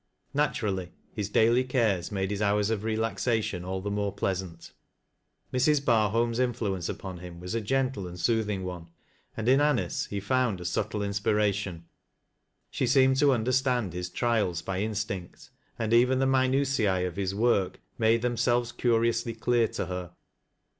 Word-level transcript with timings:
Natu 0.33 0.63
rally, 0.63 0.91
his 1.13 1.29
daily 1.29 1.63
cares 1.63 2.11
made 2.11 2.31
his 2.31 2.41
hours 2.41 2.71
of 2.71 2.83
relaxation 2.83 3.63
all 3.63 3.83
thf 3.83 3.91
more 3.91 4.11
pleasant. 4.11 4.73
Mrs. 5.53 5.79
Barholm's 5.79 6.39
influence 6.39 6.89
upon 6.89 7.19
him 7.19 7.39
was 7.39 7.53
a 7.53 7.61
gentle 7.61 8.07
and 8.07 8.19
soothing 8.19 8.63
one, 8.65 8.87
and 9.37 9.47
in 9.47 9.61
Anice 9.61 10.07
he 10.07 10.19
found 10.19 10.59
a 10.59 10.65
sub 10.65 10.89
tle 10.89 11.03
inspiration. 11.03 11.85
She 12.71 12.87
seemed 12.87 13.17
to 13.19 13.31
understand 13.31 13.93
his 13.93 14.09
trials 14.09 14.63
b,^ 14.63 14.81
instinct, 14.81 15.51
and 15.77 15.93
even 15.93 16.17
the 16.17 16.25
minutiae 16.25 17.07
of 17.07 17.15
his 17.15 17.35
work 17.35 17.79
made 17.99 18.23
tliem 18.23 18.33
aelves 18.33 18.75
curiously 18.75 19.35
clear 19.35 19.67
to 19.67 19.85
her. 19.85 20.13